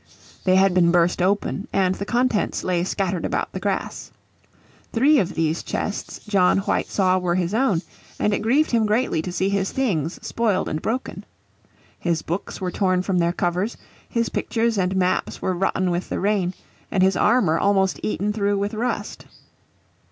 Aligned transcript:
They 0.45 0.55
had 0.55 0.73
been 0.73 0.89
burst 0.91 1.21
open 1.21 1.67
and 1.71 1.93
the 1.93 2.07
contents 2.07 2.63
lay 2.63 2.83
scattered 2.83 3.23
about 3.23 3.51
the 3.51 3.59
grass. 3.59 4.09
Three 4.91 5.19
of 5.19 5.35
these 5.35 5.61
chests 5.61 6.21
John 6.27 6.57
White 6.57 6.87
saw 6.87 7.19
were 7.19 7.35
his 7.35 7.53
own, 7.53 7.83
and 8.19 8.33
it 8.33 8.41
grieved 8.41 8.71
him 8.71 8.87
greatly 8.87 9.21
to 9.21 9.31
see 9.31 9.47
his 9.49 9.71
things 9.71 10.17
spoiled 10.25 10.67
and 10.67 10.81
broken. 10.81 11.23
His 11.99 12.23
books 12.23 12.59
were 12.59 12.71
torn 12.71 13.03
from 13.03 13.19
their 13.19 13.31
covers, 13.31 13.77
his 14.09 14.29
pictures 14.29 14.79
and 14.79 14.95
maps 14.95 15.39
were 15.39 15.53
rotten 15.53 15.91
with 15.91 16.09
the 16.09 16.19
rain, 16.19 16.55
and 16.89 17.03
his 17.03 17.15
armour 17.15 17.59
almost 17.59 17.99
eaten 18.01 18.33
through 18.33 18.57
with 18.57 18.73
rust. 18.73 19.27